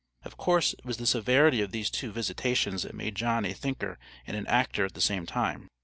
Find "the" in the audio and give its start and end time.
0.97-1.05, 4.95-4.99